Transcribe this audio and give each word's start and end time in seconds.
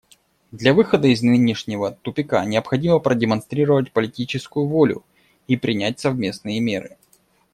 Для 0.51 0.73
выхода 0.73 1.09
из 1.09 1.21
нынешнего 1.21 1.91
тупика 1.91 2.43
необходимо 2.43 2.97
продемонстрировать 2.97 3.91
политическую 3.91 4.65
волю 4.65 5.03
и 5.47 5.55
принять 5.57 5.99
совместные 5.99 6.59
меры. 6.59 6.97